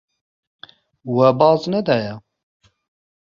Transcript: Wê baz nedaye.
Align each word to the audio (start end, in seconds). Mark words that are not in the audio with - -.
Wê 1.15 1.29
baz 1.39 1.61
nedaye. 1.71 2.13